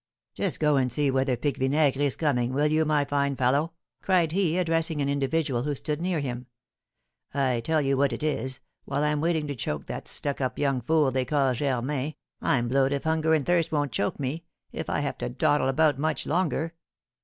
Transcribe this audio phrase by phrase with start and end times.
[0.33, 4.31] "Just go and see whether Pique Vinaigre is coming, will you, my fine fellow?" cried
[4.31, 6.47] he, addressing an individual who stood near him.
[7.35, 10.81] "I tell you what it is, while I'm waiting to choke that stuck up young
[10.81, 15.01] fool they call Germain, I'm blowed if hunger and thirst won't choke me, if I
[15.01, 16.73] have to dawdle about much longer.